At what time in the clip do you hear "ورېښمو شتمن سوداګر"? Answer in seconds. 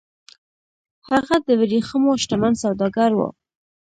1.59-3.11